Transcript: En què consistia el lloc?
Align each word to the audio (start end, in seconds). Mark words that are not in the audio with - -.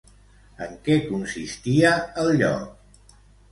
En 0.67 0.73
què 0.87 0.95
consistia 1.09 1.93
el 2.25 2.35
lloc? 2.43 3.15